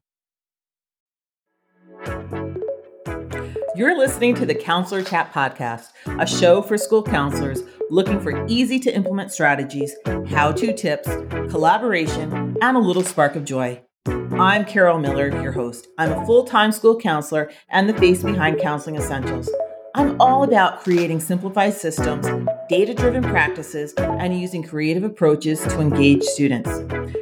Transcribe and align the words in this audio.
You're 3.74 3.96
listening 3.96 4.34
to 4.34 4.44
the 4.44 4.54
Counselor 4.54 5.02
Chat 5.02 5.32
Podcast, 5.32 5.86
a 6.20 6.26
show 6.26 6.60
for 6.60 6.76
school 6.76 7.02
counselors 7.02 7.62
looking 7.88 8.20
for 8.20 8.46
easy 8.48 8.78
to 8.80 8.94
implement 8.94 9.32
strategies, 9.32 9.96
how 10.28 10.52
to 10.52 10.74
tips, 10.74 11.08
collaboration, 11.48 12.58
and 12.60 12.76
a 12.76 12.80
little 12.80 13.02
spark 13.02 13.34
of 13.34 13.46
joy. 13.46 13.80
I'm 14.08 14.64
Carol 14.64 14.98
Miller, 14.98 15.28
your 15.42 15.50
host. 15.50 15.88
I'm 15.98 16.12
a 16.12 16.26
full 16.26 16.44
time 16.44 16.70
school 16.70 16.98
counselor 16.98 17.50
and 17.70 17.88
the 17.88 17.94
face 17.94 18.22
behind 18.22 18.60
Counseling 18.60 18.96
Essentials. 18.96 19.50
I'm 19.96 20.20
all 20.20 20.44
about 20.44 20.84
creating 20.84 21.20
simplified 21.20 21.74
systems, 21.74 22.26
data 22.68 22.94
driven 22.94 23.22
practices, 23.22 23.94
and 23.94 24.38
using 24.38 24.62
creative 24.62 25.02
approaches 25.02 25.60
to 25.60 25.80
engage 25.80 26.22
students. 26.22 26.70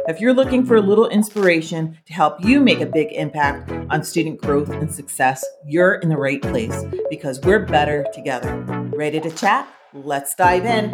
If 0.08 0.20
you're 0.20 0.34
looking 0.34 0.66
for 0.66 0.76
a 0.76 0.80
little 0.80 1.08
inspiration 1.08 1.96
to 2.04 2.12
help 2.12 2.44
you 2.44 2.60
make 2.60 2.80
a 2.80 2.86
big 2.86 3.12
impact 3.12 3.70
on 3.90 4.02
student 4.02 4.40
growth 4.40 4.68
and 4.70 4.92
success, 4.92 5.44
you're 5.64 5.94
in 5.94 6.08
the 6.08 6.16
right 6.16 6.42
place 6.42 6.84
because 7.08 7.40
we're 7.40 7.64
better 7.64 8.04
together. 8.12 8.60
Ready 8.94 9.20
to 9.20 9.30
chat? 9.30 9.68
Let's 9.94 10.34
dive 10.34 10.66
in. 10.66 10.92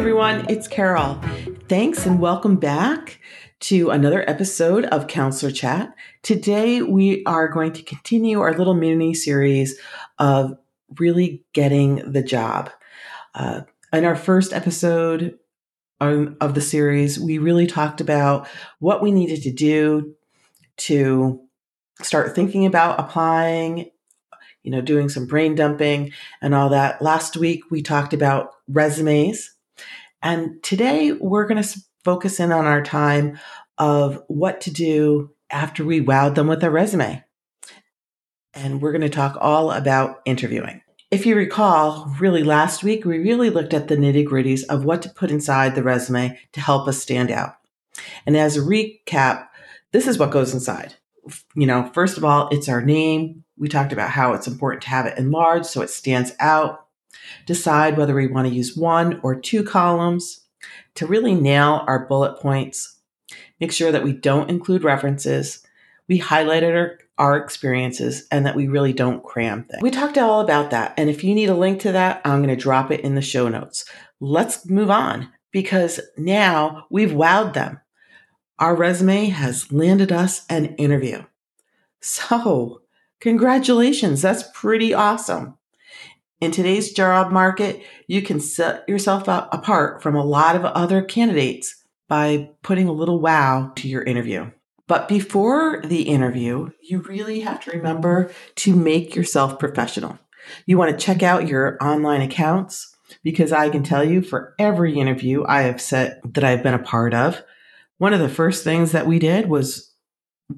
Everyone. 0.00 0.46
It's 0.48 0.66
Carol. 0.66 1.20
Thanks 1.68 2.06
and 2.06 2.20
welcome 2.20 2.56
back 2.56 3.20
to 3.60 3.90
another 3.90 4.24
episode 4.26 4.86
of 4.86 5.08
Counselor 5.08 5.52
Chat. 5.52 5.94
Today, 6.22 6.80
we 6.80 7.22
are 7.26 7.48
going 7.48 7.74
to 7.74 7.82
continue 7.82 8.40
our 8.40 8.54
little 8.54 8.72
mini 8.72 9.12
series 9.12 9.78
of 10.18 10.56
really 10.98 11.44
getting 11.52 11.96
the 12.10 12.22
job. 12.22 12.70
Uh, 13.34 13.60
in 13.92 14.06
our 14.06 14.16
first 14.16 14.54
episode 14.54 15.38
of 16.00 16.54
the 16.54 16.62
series, 16.62 17.20
we 17.20 17.36
really 17.36 17.66
talked 17.66 18.00
about 18.00 18.48
what 18.78 19.02
we 19.02 19.12
needed 19.12 19.42
to 19.42 19.52
do 19.52 20.14
to 20.78 21.42
start 22.00 22.34
thinking 22.34 22.64
about 22.64 22.98
applying 22.98 23.90
you 24.62 24.70
know, 24.70 24.80
doing 24.82 25.08
some 25.08 25.26
brain 25.26 25.54
dumping 25.54 26.12
and 26.42 26.54
all 26.54 26.68
that. 26.70 27.00
Last 27.00 27.34
week, 27.36 27.70
we 27.70 27.80
talked 27.80 28.12
about 28.12 28.50
resumes 28.68 29.50
and 30.22 30.62
today 30.62 31.12
we're 31.12 31.46
going 31.46 31.62
to 31.62 31.80
focus 32.04 32.40
in 32.40 32.52
on 32.52 32.66
our 32.66 32.82
time 32.82 33.38
of 33.78 34.22
what 34.28 34.60
to 34.62 34.72
do 34.72 35.30
after 35.50 35.84
we 35.84 36.00
wowed 36.00 36.34
them 36.34 36.46
with 36.46 36.62
a 36.62 36.70
resume. 36.70 37.22
And 38.54 38.82
we're 38.82 38.92
going 38.92 39.00
to 39.02 39.08
talk 39.08 39.36
all 39.40 39.70
about 39.70 40.20
interviewing. 40.24 40.82
If 41.10 41.26
you 41.26 41.34
recall, 41.34 42.14
really 42.20 42.44
last 42.44 42.84
week, 42.84 43.04
we 43.04 43.18
really 43.18 43.50
looked 43.50 43.74
at 43.74 43.88
the 43.88 43.96
nitty 43.96 44.26
gritties 44.26 44.64
of 44.68 44.84
what 44.84 45.02
to 45.02 45.08
put 45.08 45.30
inside 45.30 45.74
the 45.74 45.82
resume 45.82 46.38
to 46.52 46.60
help 46.60 46.86
us 46.86 47.02
stand 47.02 47.30
out. 47.30 47.54
And 48.26 48.36
as 48.36 48.56
a 48.56 48.60
recap, 48.60 49.48
this 49.92 50.06
is 50.06 50.18
what 50.18 50.30
goes 50.30 50.54
inside. 50.54 50.94
You 51.54 51.66
know, 51.66 51.90
first 51.92 52.16
of 52.16 52.24
all, 52.24 52.48
it's 52.50 52.68
our 52.68 52.80
name. 52.80 53.44
We 53.58 53.68
talked 53.68 53.92
about 53.92 54.10
how 54.10 54.34
it's 54.34 54.46
important 54.46 54.82
to 54.82 54.90
have 54.90 55.06
it 55.06 55.18
enlarged 55.18 55.66
so 55.66 55.82
it 55.82 55.90
stands 55.90 56.32
out 56.38 56.86
decide 57.46 57.96
whether 57.96 58.14
we 58.14 58.26
want 58.26 58.48
to 58.48 58.54
use 58.54 58.76
one 58.76 59.20
or 59.22 59.38
two 59.38 59.62
columns 59.62 60.40
to 60.94 61.06
really 61.06 61.34
nail 61.34 61.84
our 61.86 62.06
bullet 62.06 62.40
points. 62.40 62.98
Make 63.60 63.72
sure 63.72 63.92
that 63.92 64.04
we 64.04 64.12
don't 64.12 64.50
include 64.50 64.84
references. 64.84 65.64
We 66.08 66.20
highlighted 66.20 66.74
our, 66.74 66.98
our 67.18 67.36
experiences 67.36 68.26
and 68.30 68.46
that 68.46 68.56
we 68.56 68.68
really 68.68 68.92
don't 68.92 69.22
cram 69.22 69.64
things. 69.64 69.82
We 69.82 69.90
talked 69.90 70.18
all 70.18 70.40
about 70.40 70.70
that. 70.70 70.94
And 70.96 71.08
if 71.08 71.22
you 71.22 71.34
need 71.34 71.48
a 71.48 71.54
link 71.54 71.80
to 71.82 71.92
that, 71.92 72.20
I'm 72.24 72.42
going 72.42 72.54
to 72.54 72.60
drop 72.60 72.90
it 72.90 73.00
in 73.00 73.14
the 73.14 73.22
show 73.22 73.48
notes. 73.48 73.84
Let's 74.20 74.68
move 74.68 74.90
on 74.90 75.30
because 75.52 76.00
now 76.16 76.86
we've 76.90 77.10
wowed 77.10 77.54
them. 77.54 77.80
Our 78.58 78.74
resume 78.74 79.26
has 79.26 79.72
landed 79.72 80.12
us 80.12 80.44
an 80.50 80.74
interview. 80.76 81.24
So, 82.00 82.82
congratulations. 83.20 84.22
That's 84.22 84.44
pretty 84.54 84.92
awesome. 84.92 85.56
In 86.40 86.52
today's 86.52 86.92
job 86.92 87.30
market, 87.30 87.82
you 88.06 88.22
can 88.22 88.40
set 88.40 88.88
yourself 88.88 89.28
up 89.28 89.52
apart 89.52 90.02
from 90.02 90.16
a 90.16 90.24
lot 90.24 90.56
of 90.56 90.64
other 90.64 91.02
candidates 91.02 91.84
by 92.08 92.48
putting 92.62 92.88
a 92.88 92.92
little 92.92 93.20
wow 93.20 93.72
to 93.76 93.86
your 93.86 94.02
interview. 94.02 94.50
But 94.86 95.06
before 95.06 95.82
the 95.84 96.02
interview, 96.02 96.70
you 96.80 97.00
really 97.00 97.40
have 97.40 97.62
to 97.64 97.72
remember 97.72 98.32
to 98.56 98.74
make 98.74 99.14
yourself 99.14 99.58
professional. 99.58 100.18
You 100.64 100.78
want 100.78 100.98
to 100.98 101.04
check 101.04 101.22
out 101.22 101.46
your 101.46 101.76
online 101.80 102.22
accounts 102.22 102.96
because 103.22 103.52
I 103.52 103.68
can 103.68 103.82
tell 103.82 104.02
you 104.02 104.22
for 104.22 104.54
every 104.58 104.98
interview 104.98 105.44
I 105.46 105.62
have 105.62 105.80
set 105.80 106.20
that 106.32 106.42
I've 106.42 106.62
been 106.62 106.74
a 106.74 106.78
part 106.78 107.12
of, 107.12 107.42
one 107.98 108.14
of 108.14 108.20
the 108.20 108.30
first 108.30 108.64
things 108.64 108.92
that 108.92 109.06
we 109.06 109.18
did 109.18 109.50
was 109.50 109.92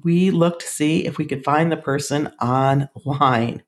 we 0.01 0.31
looked 0.31 0.61
to 0.61 0.67
see 0.67 1.05
if 1.05 1.17
we 1.17 1.25
could 1.25 1.43
find 1.43 1.71
the 1.71 1.77
person 1.77 2.27
online. 2.41 3.63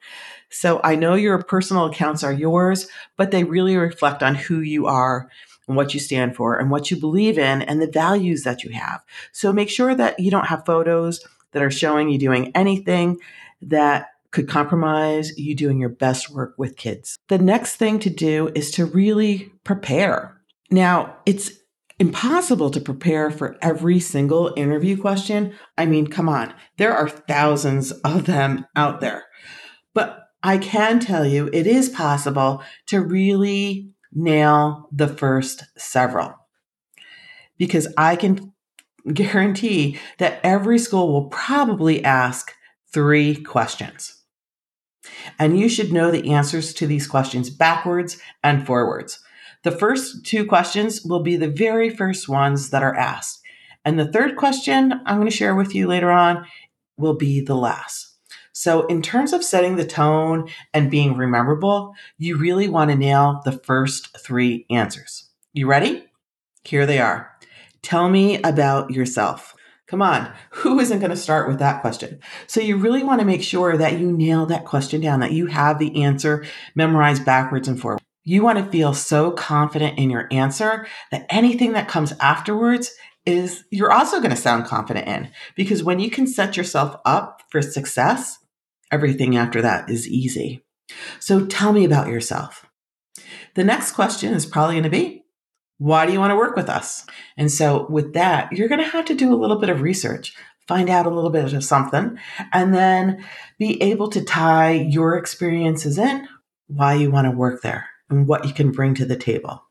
So 0.49 0.79
I 0.83 0.95
know 0.95 1.15
your 1.15 1.41
personal 1.43 1.85
accounts 1.85 2.23
are 2.23 2.33
yours, 2.33 2.87
but 3.17 3.31
they 3.31 3.43
really 3.43 3.77
reflect 3.77 4.23
on 4.23 4.35
who 4.35 4.59
you 4.59 4.87
are 4.87 5.29
and 5.67 5.75
what 5.75 5.93
you 5.93 5.99
stand 5.99 6.35
for 6.35 6.57
and 6.57 6.69
what 6.69 6.91
you 6.91 6.97
believe 6.97 7.37
in 7.37 7.61
and 7.63 7.81
the 7.81 7.91
values 7.91 8.43
that 8.43 8.63
you 8.63 8.71
have. 8.71 9.03
So 9.31 9.51
make 9.51 9.69
sure 9.69 9.95
that 9.95 10.19
you 10.19 10.31
don't 10.31 10.47
have 10.47 10.65
photos 10.65 11.25
that 11.51 11.63
are 11.63 11.71
showing 11.71 12.09
you 12.09 12.19
doing 12.19 12.51
anything 12.55 13.17
that 13.61 14.09
could 14.31 14.49
compromise 14.49 15.37
you 15.37 15.55
doing 15.55 15.79
your 15.79 15.89
best 15.89 16.29
work 16.29 16.53
with 16.57 16.75
kids. 16.75 17.17
The 17.29 17.37
next 17.37 17.77
thing 17.77 17.99
to 17.99 18.09
do 18.09 18.51
is 18.53 18.69
to 18.71 18.85
really 18.85 19.51
prepare. 19.63 20.41
Now, 20.69 21.15
it's 21.25 21.51
impossible 21.99 22.69
to 22.71 22.81
prepare 22.81 23.31
for 23.31 23.57
every 23.61 23.99
single 24.01 24.53
interview 24.57 24.97
question. 24.97 25.53
I 25.77 25.85
mean, 25.85 26.07
come 26.07 26.27
on, 26.27 26.53
there 26.77 26.93
are 26.93 27.07
thousands 27.07 27.91
of 27.91 28.25
them 28.25 28.65
out 28.75 28.99
there. 28.99 29.23
But 29.93 30.24
I 30.45 30.59
can 30.59 30.99
tell 30.99 31.25
you 31.25 31.49
it 31.51 31.65
is 31.65 31.89
possible 31.89 32.61
to 32.85 33.01
really 33.01 33.89
nail 34.13 34.87
the 34.91 35.07
first 35.07 35.63
several 35.75 36.35
because 37.57 37.91
I 37.97 38.15
can 38.15 38.53
guarantee 39.13 39.97
that 40.19 40.39
every 40.43 40.77
school 40.77 41.11
will 41.11 41.29
probably 41.29 42.05
ask 42.05 42.53
three 42.93 43.41
questions. 43.41 44.21
And 45.39 45.59
you 45.59 45.67
should 45.67 45.91
know 45.91 46.11
the 46.11 46.31
answers 46.31 46.75
to 46.75 46.85
these 46.85 47.07
questions 47.07 47.49
backwards 47.49 48.19
and 48.43 48.67
forwards. 48.67 49.19
The 49.63 49.71
first 49.71 50.27
two 50.27 50.45
questions 50.45 51.01
will 51.03 51.23
be 51.23 51.37
the 51.37 51.49
very 51.49 51.89
first 51.89 52.29
ones 52.29 52.69
that 52.69 52.83
are 52.83 52.95
asked. 52.95 53.41
And 53.83 53.97
the 53.97 54.11
third 54.11 54.35
question 54.35 54.93
I'm 55.07 55.17
going 55.17 55.27
to 55.27 55.35
share 55.35 55.55
with 55.55 55.73
you 55.73 55.87
later 55.87 56.11
on 56.11 56.45
will 56.97 57.15
be 57.15 57.41
the 57.41 57.55
last. 57.55 58.14
So, 58.57 58.85
in 58.87 59.01
terms 59.01 59.33
of 59.33 59.43
setting 59.43 59.75
the 59.75 59.85
tone 59.85 60.47
and 60.73 60.89
being 60.89 61.17
rememberable, 61.17 61.93
you 62.17 62.37
really 62.37 62.69
want 62.69 62.89
to 62.89 62.95
nail 62.95 63.41
the 63.43 63.51
first 63.51 64.17
three 64.17 64.65
answers. 64.69 65.29
You 65.51 65.67
ready? 65.67 66.05
Here 66.63 66.85
they 66.85 66.99
are. 66.99 67.29
Tell 67.81 68.07
me 68.07 68.41
about 68.43 68.91
yourself. 68.91 69.53
Come 69.87 70.01
on, 70.01 70.33
who 70.51 70.79
isn't 70.79 70.99
going 70.99 71.09
to 71.09 71.17
start 71.17 71.49
with 71.49 71.59
that 71.59 71.81
question? 71.81 72.21
So, 72.47 72.61
you 72.61 72.77
really 72.77 73.03
want 73.03 73.19
to 73.19 73.25
make 73.25 73.43
sure 73.43 73.75
that 73.75 73.99
you 73.99 74.09
nail 74.09 74.45
that 74.45 74.63
question 74.63 75.01
down, 75.01 75.19
that 75.19 75.33
you 75.33 75.47
have 75.47 75.77
the 75.77 76.01
answer 76.03 76.45
memorized 76.75 77.25
backwards 77.25 77.67
and 77.67 77.77
forwards. 77.77 78.05
You 78.23 78.41
want 78.41 78.57
to 78.57 78.71
feel 78.71 78.93
so 78.93 79.31
confident 79.31 79.99
in 79.99 80.09
your 80.09 80.29
answer 80.31 80.87
that 81.11 81.25
anything 81.29 81.73
that 81.73 81.89
comes 81.89 82.13
afterwards 82.21 82.93
is 83.25 83.65
you're 83.69 83.91
also 83.91 84.19
going 84.19 84.29
to 84.29 84.37
sound 84.37 84.65
confident 84.65 85.09
in. 85.09 85.29
Because 85.57 85.83
when 85.83 85.99
you 85.99 86.09
can 86.09 86.25
set 86.25 86.55
yourself 86.55 86.95
up 87.03 87.41
for 87.49 87.61
success, 87.61 88.39
Everything 88.95 89.35
after 89.35 89.61
that 89.61 89.89
is 89.89 90.07
easy. 90.07 90.63
So 91.19 91.45
tell 91.45 91.73
me 91.73 91.83
about 91.83 92.07
yourself. 92.07 92.65
The 93.55 93.65
next 93.65 93.91
question 93.91 94.33
is 94.33 94.45
probably 94.45 94.75
going 94.75 94.83
to 94.83 94.89
be 94.89 95.25
Why 95.79 96.05
do 96.05 96.13
you 96.13 96.19
want 96.21 96.31
to 96.31 96.37
work 96.37 96.55
with 96.55 96.69
us? 96.69 97.05
And 97.35 97.51
so, 97.51 97.87
with 97.89 98.13
that, 98.13 98.53
you're 98.53 98.69
going 98.69 98.79
to 98.79 98.87
have 98.87 99.03
to 99.05 99.13
do 99.13 99.33
a 99.33 99.35
little 99.35 99.59
bit 99.59 99.69
of 99.69 99.81
research, 99.81 100.33
find 100.65 100.89
out 100.89 101.05
a 101.05 101.09
little 101.09 101.29
bit 101.29 101.53
of 101.53 101.61
something, 101.61 102.17
and 102.53 102.73
then 102.73 103.25
be 103.59 103.81
able 103.83 104.07
to 104.11 104.23
tie 104.23 104.71
your 104.71 105.17
experiences 105.17 105.97
in 105.97 106.25
why 106.67 106.93
you 106.93 107.11
want 107.11 107.25
to 107.25 107.37
work 107.37 107.61
there 107.63 107.89
and 108.09 108.29
what 108.29 108.45
you 108.47 108.53
can 108.53 108.71
bring 108.71 108.95
to 108.95 109.05
the 109.05 109.17
table. 109.17 109.61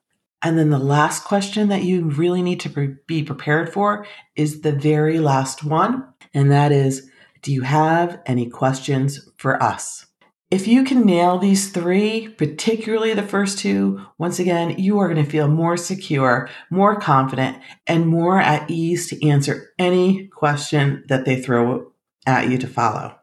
And 0.42 0.58
then 0.58 0.68
the 0.68 0.78
last 0.78 1.24
question 1.24 1.70
that 1.70 1.84
you 1.84 2.04
really 2.10 2.42
need 2.42 2.60
to 2.60 2.98
be 3.06 3.22
prepared 3.22 3.72
for 3.72 4.06
is 4.36 4.60
the 4.60 4.72
very 4.72 5.18
last 5.18 5.64
one. 5.64 6.06
And 6.34 6.50
that 6.50 6.70
is 6.70 7.10
Do 7.44 7.52
you 7.52 7.60
have 7.60 8.22
any 8.24 8.48
questions 8.48 9.28
for 9.36 9.62
us? 9.62 10.06
If 10.50 10.66
you 10.66 10.82
can 10.82 11.04
nail 11.04 11.36
these 11.36 11.70
three, 11.70 12.28
particularly 12.28 13.12
the 13.12 13.22
first 13.22 13.58
two, 13.58 14.00
once 14.16 14.38
again, 14.38 14.78
you 14.78 14.98
are 14.98 15.12
going 15.12 15.22
to 15.22 15.30
feel 15.30 15.46
more 15.46 15.76
secure, 15.76 16.48
more 16.70 16.98
confident, 16.98 17.58
and 17.86 18.08
more 18.08 18.40
at 18.40 18.70
ease 18.70 19.08
to 19.08 19.28
answer 19.28 19.74
any 19.78 20.28
question 20.28 21.04
that 21.08 21.26
they 21.26 21.38
throw 21.38 21.92
at 22.26 22.48
you 22.48 22.56
to 22.56 22.66
follow. 22.66 23.18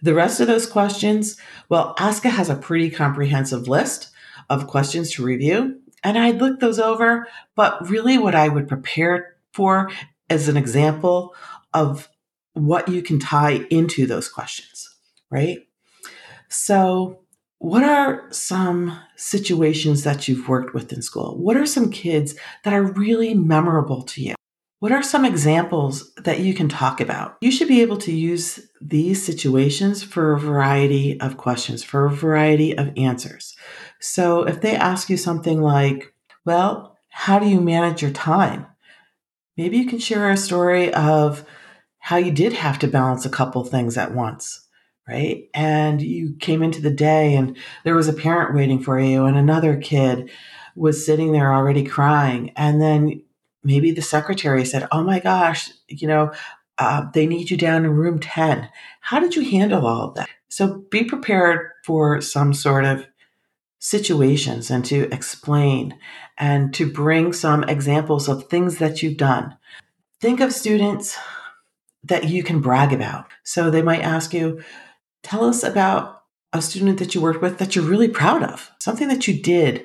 The 0.00 0.14
rest 0.14 0.38
of 0.38 0.46
those 0.46 0.68
questions, 0.68 1.36
well, 1.68 1.96
ASCA 1.96 2.30
has 2.30 2.48
a 2.48 2.54
pretty 2.54 2.90
comprehensive 2.90 3.66
list 3.66 4.12
of 4.48 4.68
questions 4.68 5.10
to 5.14 5.24
review, 5.24 5.80
and 6.04 6.16
I'd 6.16 6.40
look 6.40 6.60
those 6.60 6.78
over. 6.78 7.26
But 7.56 7.90
really, 7.90 8.18
what 8.18 8.36
I 8.36 8.48
would 8.48 8.68
prepare 8.68 9.34
for 9.52 9.90
as 10.30 10.46
an 10.46 10.56
example 10.56 11.34
of 11.72 12.08
what 12.54 12.88
you 12.88 13.02
can 13.02 13.18
tie 13.18 13.66
into 13.70 14.06
those 14.06 14.28
questions, 14.28 14.88
right? 15.30 15.58
So, 16.48 17.20
what 17.58 17.82
are 17.82 18.26
some 18.30 18.98
situations 19.16 20.04
that 20.04 20.28
you've 20.28 20.48
worked 20.48 20.74
with 20.74 20.92
in 20.92 21.02
school? 21.02 21.36
What 21.38 21.56
are 21.56 21.66
some 21.66 21.90
kids 21.90 22.34
that 22.62 22.74
are 22.74 22.82
really 22.82 23.32
memorable 23.34 24.02
to 24.02 24.22
you? 24.22 24.34
What 24.80 24.92
are 24.92 25.02
some 25.02 25.24
examples 25.24 26.12
that 26.16 26.40
you 26.40 26.52
can 26.52 26.68
talk 26.68 27.00
about? 27.00 27.38
You 27.40 27.50
should 27.50 27.68
be 27.68 27.80
able 27.80 27.96
to 27.98 28.12
use 28.12 28.60
these 28.82 29.24
situations 29.24 30.02
for 30.02 30.34
a 30.34 30.38
variety 30.38 31.18
of 31.20 31.38
questions, 31.38 31.82
for 31.82 32.04
a 32.04 32.10
variety 32.10 32.76
of 32.76 32.92
answers. 32.98 33.56
So 33.98 34.42
if 34.42 34.60
they 34.60 34.76
ask 34.76 35.08
you 35.08 35.16
something 35.16 35.62
like, 35.62 36.12
well, 36.44 36.98
how 37.08 37.38
do 37.38 37.48
you 37.48 37.62
manage 37.62 38.02
your 38.02 38.10
time? 38.10 38.66
Maybe 39.56 39.78
you 39.78 39.86
can 39.86 40.00
share 40.00 40.30
a 40.30 40.36
story 40.36 40.92
of 40.92 41.46
how 42.04 42.16
you 42.18 42.30
did 42.30 42.52
have 42.52 42.78
to 42.78 42.86
balance 42.86 43.24
a 43.24 43.30
couple 43.30 43.64
things 43.64 43.96
at 43.96 44.14
once, 44.14 44.68
right? 45.08 45.48
And 45.54 46.02
you 46.02 46.36
came 46.38 46.62
into 46.62 46.82
the 46.82 46.90
day 46.90 47.34
and 47.34 47.56
there 47.82 47.94
was 47.94 48.08
a 48.08 48.12
parent 48.12 48.54
waiting 48.54 48.78
for 48.78 49.00
you 49.00 49.24
and 49.24 49.38
another 49.38 49.78
kid 49.78 50.30
was 50.76 51.06
sitting 51.06 51.32
there 51.32 51.54
already 51.54 51.82
crying. 51.82 52.52
And 52.56 52.78
then 52.78 53.22
maybe 53.62 53.90
the 53.90 54.02
secretary 54.02 54.66
said, 54.66 54.86
Oh 54.92 55.02
my 55.02 55.18
gosh, 55.18 55.70
you 55.88 56.06
know, 56.06 56.34
uh, 56.76 57.06
they 57.14 57.26
need 57.26 57.50
you 57.50 57.56
down 57.56 57.86
in 57.86 57.92
room 57.92 58.18
10. 58.18 58.68
How 59.00 59.18
did 59.18 59.34
you 59.34 59.42
handle 59.42 59.86
all 59.86 60.08
of 60.08 60.14
that? 60.16 60.28
So 60.48 60.84
be 60.90 61.04
prepared 61.04 61.70
for 61.86 62.20
some 62.20 62.52
sort 62.52 62.84
of 62.84 63.06
situations 63.78 64.70
and 64.70 64.84
to 64.84 65.10
explain 65.10 65.98
and 66.36 66.74
to 66.74 66.84
bring 66.84 67.32
some 67.32 67.64
examples 67.64 68.28
of 68.28 68.50
things 68.50 68.76
that 68.76 69.02
you've 69.02 69.16
done. 69.16 69.56
Think 70.20 70.40
of 70.40 70.52
students 70.52 71.16
that 72.04 72.28
you 72.28 72.42
can 72.42 72.60
brag 72.60 72.92
about. 72.92 73.26
So 73.42 73.70
they 73.70 73.82
might 73.82 74.02
ask 74.02 74.32
you, 74.32 74.62
Tell 75.22 75.44
us 75.44 75.62
about 75.62 76.22
a 76.52 76.60
student 76.60 76.98
that 76.98 77.14
you 77.14 77.20
worked 77.20 77.40
with 77.40 77.58
that 77.58 77.74
you're 77.74 77.84
really 77.84 78.08
proud 78.08 78.42
of, 78.42 78.70
something 78.78 79.08
that 79.08 79.26
you 79.26 79.42
did 79.42 79.84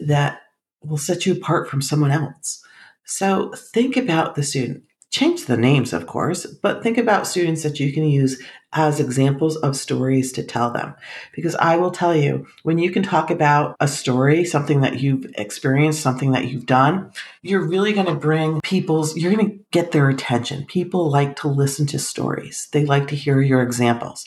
that 0.00 0.40
will 0.82 0.96
set 0.96 1.26
you 1.26 1.34
apart 1.34 1.68
from 1.68 1.82
someone 1.82 2.10
else. 2.10 2.64
So 3.04 3.52
think 3.54 3.96
about 3.96 4.34
the 4.34 4.42
student. 4.42 4.84
Change 5.10 5.46
the 5.46 5.56
names, 5.56 5.94
of 5.94 6.06
course, 6.06 6.44
but 6.44 6.82
think 6.82 6.98
about 6.98 7.26
students 7.26 7.62
that 7.62 7.80
you 7.80 7.92
can 7.92 8.04
use 8.04 8.42
as 8.74 9.00
examples 9.00 9.56
of 9.56 9.74
stories 9.74 10.32
to 10.32 10.42
tell 10.42 10.70
them. 10.70 10.94
Because 11.34 11.54
I 11.54 11.76
will 11.76 11.90
tell 11.90 12.14
you, 12.14 12.46
when 12.62 12.76
you 12.78 12.90
can 12.90 13.02
talk 13.02 13.30
about 13.30 13.74
a 13.80 13.88
story, 13.88 14.44
something 14.44 14.82
that 14.82 15.00
you've 15.00 15.24
experienced, 15.38 16.02
something 16.02 16.32
that 16.32 16.48
you've 16.48 16.66
done, 16.66 17.10
you're 17.40 17.66
really 17.66 17.94
going 17.94 18.06
to 18.06 18.14
bring 18.14 18.60
people's, 18.60 19.16
you're 19.16 19.32
going 19.32 19.50
to 19.50 19.64
get 19.70 19.92
their 19.92 20.10
attention. 20.10 20.66
People 20.66 21.10
like 21.10 21.36
to 21.36 21.48
listen 21.48 21.86
to 21.86 21.98
stories, 21.98 22.68
they 22.72 22.84
like 22.84 23.08
to 23.08 23.16
hear 23.16 23.40
your 23.40 23.62
examples. 23.62 24.26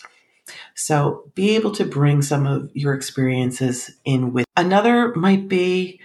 So 0.73 1.31
be 1.35 1.55
able 1.55 1.71
to 1.73 1.85
bring 1.85 2.23
some 2.23 2.47
of 2.47 2.71
your 2.73 2.95
experiences 2.95 3.91
in 4.03 4.33
with. 4.33 4.47
Another 4.57 5.13
might 5.13 5.47
be 5.47 6.01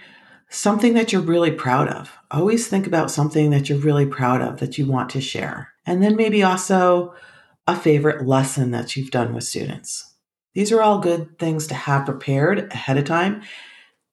something 0.49 0.93
that 0.93 1.11
you're 1.11 1.21
really 1.21 1.51
proud 1.51 1.87
of. 1.87 2.11
Always 2.31 2.67
think 2.67 2.87
about 2.87 3.11
something 3.11 3.49
that 3.51 3.69
you're 3.69 3.79
really 3.79 4.05
proud 4.05 4.41
of 4.41 4.59
that 4.59 4.77
you 4.77 4.85
want 4.85 5.09
to 5.11 5.21
share. 5.21 5.73
And 5.85 6.01
then 6.01 6.15
maybe 6.15 6.43
also 6.43 7.13
a 7.67 7.75
favorite 7.75 8.25
lesson 8.25 8.71
that 8.71 8.95
you've 8.95 9.11
done 9.11 9.33
with 9.33 9.43
students. 9.43 10.15
These 10.53 10.71
are 10.71 10.81
all 10.81 10.99
good 10.99 11.37
things 11.37 11.67
to 11.67 11.75
have 11.75 12.05
prepared 12.05 12.71
ahead 12.71 12.97
of 12.97 13.05
time, 13.05 13.43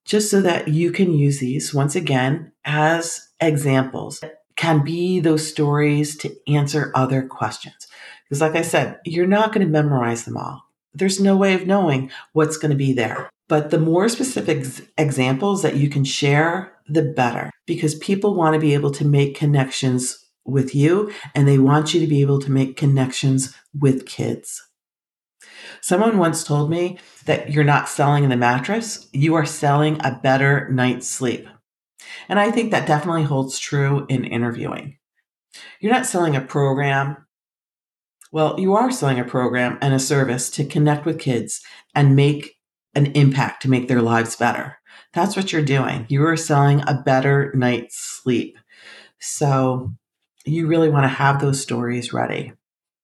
just 0.04 0.30
so 0.30 0.42
that 0.42 0.68
you 0.68 0.92
can 0.92 1.12
use 1.12 1.38
these 1.38 1.72
once 1.72 1.96
again 1.96 2.52
as 2.64 3.28
examples. 3.40 4.22
Can 4.56 4.84
be 4.84 5.20
those 5.20 5.48
stories 5.48 6.16
to 6.18 6.34
answer 6.46 6.92
other 6.94 7.22
questions. 7.26 7.88
Because, 8.28 8.40
like 8.40 8.54
I 8.54 8.62
said, 8.62 9.00
you're 9.04 9.26
not 9.26 9.52
going 9.52 9.66
to 9.66 9.72
memorize 9.72 10.24
them 10.24 10.36
all. 10.36 10.64
There's 10.92 11.18
no 11.18 11.36
way 11.36 11.54
of 11.54 11.66
knowing 11.66 12.10
what's 12.32 12.56
going 12.56 12.70
to 12.70 12.76
be 12.76 12.92
there. 12.92 13.30
But 13.48 13.70
the 13.70 13.78
more 13.78 14.08
specific 14.08 14.66
examples 14.96 15.62
that 15.62 15.76
you 15.76 15.88
can 15.88 16.04
share, 16.04 16.72
the 16.86 17.02
better, 17.02 17.50
because 17.66 17.94
people 17.96 18.34
want 18.34 18.54
to 18.54 18.60
be 18.60 18.74
able 18.74 18.90
to 18.92 19.04
make 19.04 19.36
connections 19.36 20.24
with 20.44 20.74
you 20.74 21.12
and 21.34 21.48
they 21.48 21.58
want 21.58 21.94
you 21.94 22.00
to 22.00 22.06
be 22.06 22.20
able 22.20 22.40
to 22.40 22.50
make 22.50 22.76
connections 22.76 23.54
with 23.78 24.06
kids. 24.06 24.62
Someone 25.80 26.18
once 26.18 26.44
told 26.44 26.70
me 26.70 26.98
that 27.26 27.50
you're 27.50 27.64
not 27.64 27.88
selling 27.88 28.28
the 28.28 28.36
mattress, 28.36 29.08
you 29.12 29.34
are 29.34 29.46
selling 29.46 29.98
a 30.00 30.18
better 30.22 30.68
night's 30.70 31.08
sleep. 31.08 31.46
And 32.28 32.38
I 32.38 32.50
think 32.50 32.70
that 32.70 32.86
definitely 32.86 33.24
holds 33.24 33.58
true 33.58 34.06
in 34.08 34.24
interviewing. 34.24 34.98
You're 35.80 35.92
not 35.92 36.06
selling 36.06 36.36
a 36.36 36.40
program. 36.40 37.16
Well, 38.32 38.58
you 38.58 38.74
are 38.74 38.90
selling 38.90 39.20
a 39.20 39.24
program 39.24 39.78
and 39.80 39.94
a 39.94 39.98
service 39.98 40.50
to 40.50 40.64
connect 40.64 41.06
with 41.06 41.20
kids 41.20 41.60
and 41.94 42.16
make 42.16 42.56
an 42.94 43.06
impact 43.12 43.62
to 43.62 43.70
make 43.70 43.88
their 43.88 44.02
lives 44.02 44.36
better. 44.36 44.78
That's 45.12 45.36
what 45.36 45.52
you're 45.52 45.62
doing. 45.62 46.06
You 46.08 46.26
are 46.26 46.36
selling 46.36 46.80
a 46.80 47.02
better 47.04 47.52
night's 47.54 47.96
sleep. 47.96 48.58
So 49.20 49.92
you 50.44 50.66
really 50.66 50.88
want 50.88 51.04
to 51.04 51.08
have 51.08 51.40
those 51.40 51.60
stories 51.60 52.12
ready. 52.12 52.52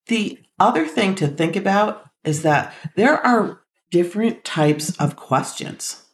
The 0.07 0.39
other 0.59 0.85
thing 0.85 1.15
to 1.15 1.27
think 1.27 1.55
about 1.55 2.09
is 2.23 2.43
that 2.43 2.73
there 2.95 3.15
are 3.25 3.61
different 3.89 4.43
types 4.43 4.95
of 4.97 5.15
questions. 5.15 6.05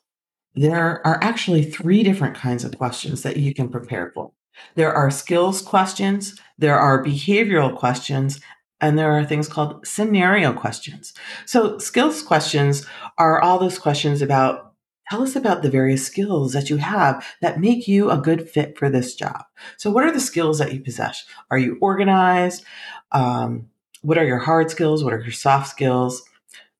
There 0.55 1.05
are 1.05 1.19
actually 1.21 1.63
three 1.63 2.03
different 2.03 2.35
kinds 2.35 2.63
of 2.63 2.77
questions 2.77 3.23
that 3.23 3.37
you 3.37 3.53
can 3.53 3.69
prepare 3.69 4.11
for. 4.13 4.31
There 4.75 4.93
are 4.93 5.11
skills 5.11 5.61
questions, 5.61 6.39
there 6.57 6.79
are 6.79 7.03
behavioral 7.03 7.75
questions, 7.75 8.39
and 8.79 8.97
there 8.97 9.11
are 9.11 9.25
things 9.25 9.47
called 9.47 9.85
scenario 9.85 10.53
questions. 10.53 11.13
So, 11.45 11.77
skills 11.77 12.21
questions 12.21 12.85
are 13.17 13.41
all 13.41 13.59
those 13.59 13.79
questions 13.79 14.21
about 14.21 14.73
tell 15.09 15.23
us 15.23 15.35
about 15.35 15.61
the 15.61 15.69
various 15.69 16.05
skills 16.05 16.53
that 16.53 16.69
you 16.69 16.77
have 16.77 17.25
that 17.41 17.59
make 17.59 17.87
you 17.87 18.11
a 18.11 18.17
good 18.17 18.49
fit 18.49 18.77
for 18.77 18.89
this 18.89 19.15
job. 19.15 19.45
So, 19.77 19.89
what 19.89 20.03
are 20.03 20.11
the 20.11 20.19
skills 20.19 20.59
that 20.59 20.73
you 20.73 20.81
possess? 20.81 21.25
Are 21.49 21.57
you 21.57 21.77
organized? 21.81 22.63
Um, 23.11 23.69
what 24.01 24.17
are 24.17 24.25
your 24.25 24.39
hard 24.39 24.69
skills? 24.69 25.03
What 25.03 25.13
are 25.13 25.21
your 25.21 25.31
soft 25.31 25.69
skills? 25.69 26.23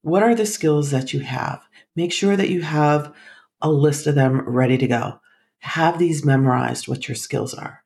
What 0.02 0.24
are 0.24 0.36
the 0.36 0.46
skills 0.46 0.92
that 0.92 1.14
you 1.14 1.22
have? 1.22 1.62
Make 1.96 2.14
sure 2.14 2.36
that 2.36 2.50
you 2.50 2.62
have 2.62 3.14
a 3.62 3.72
list 3.72 4.08
of 4.08 4.16
them 4.16 4.48
ready 4.48 4.78
to 4.78 4.88
go. 4.88 5.20
Have 5.60 5.98
these 5.98 6.24
memorized 6.24 6.88
what 6.88 7.08
your 7.08 7.16
skills 7.16 7.54
are. 7.54 7.84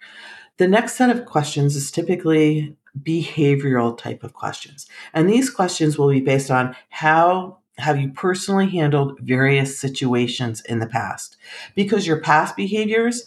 The 0.57 0.67
next 0.67 0.93
set 0.95 1.09
of 1.09 1.25
questions 1.25 1.75
is 1.75 1.89
typically 1.89 2.75
behavioral 2.99 3.97
type 3.97 4.23
of 4.23 4.33
questions. 4.33 4.87
And 5.13 5.29
these 5.29 5.49
questions 5.49 5.97
will 5.97 6.09
be 6.09 6.21
based 6.21 6.51
on 6.51 6.75
how 6.89 7.59
have 7.77 7.99
you 7.99 8.09
personally 8.09 8.69
handled 8.69 9.19
various 9.21 9.79
situations 9.79 10.61
in 10.61 10.79
the 10.79 10.87
past? 10.87 11.37
Because 11.75 12.05
your 12.05 12.19
past 12.19 12.55
behaviors 12.55 13.25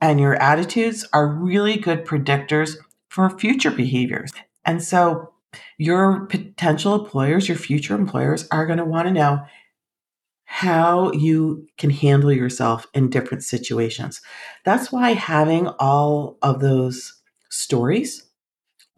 and 0.00 0.20
your 0.20 0.34
attitudes 0.34 1.06
are 1.12 1.26
really 1.26 1.76
good 1.76 2.04
predictors 2.04 2.76
for 3.08 3.30
future 3.30 3.70
behaviors. 3.70 4.30
And 4.64 4.82
so 4.82 5.32
your 5.78 6.26
potential 6.26 6.94
employers, 6.94 7.48
your 7.48 7.56
future 7.56 7.94
employers 7.94 8.46
are 8.50 8.66
going 8.66 8.78
to 8.78 8.84
want 8.84 9.08
to 9.08 9.14
know 9.14 9.40
how 10.44 11.12
you 11.12 11.66
can 11.76 11.90
handle 11.90 12.32
yourself 12.32 12.86
in 12.94 13.10
different 13.10 13.42
situations. 13.42 14.20
That's 14.64 14.92
why 14.92 15.10
having 15.10 15.68
all 15.78 16.38
of 16.42 16.60
those 16.60 17.20
stories 17.50 18.27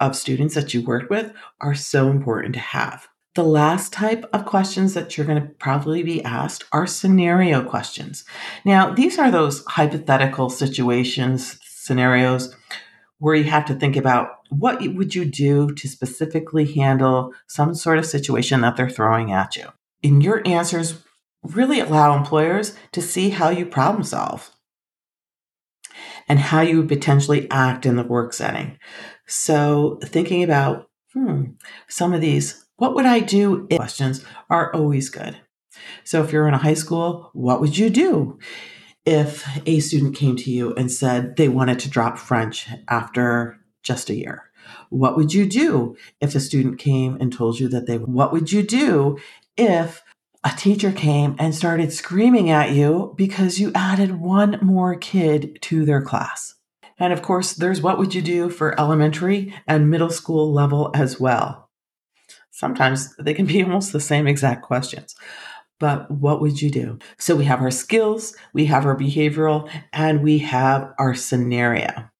of 0.00 0.16
students 0.16 0.54
that 0.54 0.75
you 0.75 0.83
worked 0.83 1.11
with 1.11 1.33
are 1.61 1.75
so 1.75 2.09
important 2.09 2.54
to 2.54 2.61
have. 2.61 3.09
The 3.37 3.45
last 3.45 3.92
type 3.92 4.28
of 4.33 4.45
questions 4.45 4.95
that 4.95 5.16
you're 5.16 5.26
going 5.26 5.40
to 5.40 5.49
probably 5.49 6.02
be 6.02 6.25
asked 6.25 6.64
are 6.73 6.87
scenario 6.87 7.62
questions. 7.62 8.25
Now, 8.64 8.92
these 8.92 9.19
are 9.19 9.30
those 9.30 9.64
hypothetical 9.66 10.50
situations, 10.50 11.59
scenarios 11.62 12.54
where 13.19 13.35
you 13.35 13.45
have 13.45 13.66
to 13.66 13.75
think 13.75 13.97
about 13.97 14.38
what 14.49 14.80
would 14.80 15.14
you 15.14 15.25
do 15.25 15.73
to 15.75 15.88
specifically 15.88 16.73
handle 16.73 17.33
some 17.47 17.75
sort 17.75 17.99
of 17.99 18.07
situation 18.07 18.62
that 18.62 18.76
they're 18.76 18.90
throwing 18.90 19.30
at 19.30 19.54
you. 19.54 19.69
And 20.02 20.25
your 20.25 20.42
answers 20.47 21.02
really 21.42 21.80
allow 21.80 22.16
employers 22.16 22.75
to 22.92 23.02
see 23.02 23.30
how 23.30 23.50
you 23.50 23.66
problem 23.66 24.02
solve 24.02 24.50
and 26.28 26.38
how 26.38 26.62
you 26.62 26.78
would 26.78 26.88
potentially 26.88 27.50
act 27.50 27.85
in 27.85 27.97
the 27.97 28.02
work 28.02 28.33
setting. 28.33 28.78
So, 29.30 30.00
thinking 30.02 30.42
about 30.42 30.88
hmm, 31.12 31.52
some 31.88 32.12
of 32.12 32.20
these, 32.20 32.64
what 32.76 32.96
would 32.96 33.06
I 33.06 33.20
do 33.20 33.68
questions 33.68 34.25
are 34.50 34.75
always 34.75 35.08
good. 35.08 35.37
So, 36.02 36.22
if 36.25 36.32
you're 36.32 36.49
in 36.49 36.54
a 36.54 36.58
high 36.58 36.75
school, 36.75 37.30
what 37.32 37.60
would 37.60 37.78
you 37.78 37.90
do 37.90 38.40
if 39.06 39.46
a 39.66 39.78
student 39.78 40.16
came 40.16 40.34
to 40.34 40.50
you 40.50 40.75
and 40.75 40.90
said 40.90 41.37
they 41.37 41.49
wanted 41.49 41.78
to 41.80 41.88
drop 41.88 42.18
French 42.18 42.68
after 42.88 43.56
just 43.84 44.10
a 44.10 44.16
year? 44.16 44.50
What 44.88 45.16
would 45.16 45.32
you 45.32 45.46
do 45.46 45.96
if 46.20 46.34
a 46.34 46.40
student 46.40 46.80
came 46.80 47.16
and 47.20 47.32
told 47.32 47.60
you 47.60 47.68
that 47.68 47.87
they, 47.87 47.99
what 47.99 48.32
would 48.32 48.50
you 48.50 48.64
do 48.64 49.18
if 49.56 50.02
a 50.42 50.50
teacher 50.56 50.90
came 50.90 51.37
and 51.38 51.54
started 51.54 51.92
screaming 51.92 52.50
at 52.50 52.72
you 52.72 53.14
because 53.16 53.60
you 53.60 53.70
added 53.75 54.20
one 54.20 54.58
more 54.62 54.96
kid 54.96 55.58
to 55.62 55.84
their 55.84 56.02
class. 56.02 56.54
And 57.00 57.14
of 57.14 57.23
course, 57.23 57.54
there's 57.54 57.80
what 57.80 57.99
would 57.99 58.14
you 58.14 58.21
do 58.21 58.50
for 58.50 58.78
elementary 58.78 59.54
and 59.66 59.90
middle 59.90 60.11
school 60.11 60.52
level 60.52 60.90
as 60.95 61.19
well. 61.19 61.71
Sometimes 62.50 63.16
they 63.16 63.33
can 63.33 63.47
be 63.47 63.62
almost 63.64 63.92
the 63.92 64.00
same 64.00 64.26
exact 64.26 64.62
questions. 64.62 65.16
But 65.80 66.11
what 66.11 66.42
would 66.42 66.61
you 66.61 66.71
do? 66.71 66.99
So 67.19 67.35
we 67.35 67.47
have 67.47 67.62
our 67.62 67.71
skills, 67.71 68.37
we 68.52 68.66
have 68.66 68.85
our 68.85 68.97
behavioral, 68.97 69.71
and 69.95 70.23
we 70.23 70.38
have 70.38 70.92
our 70.99 71.14
scenario. 71.14 72.11